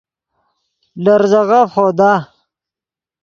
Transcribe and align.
لے 1.03 1.13
ریزے 1.21 1.41
غف 1.49 1.69
خودا 1.73 2.11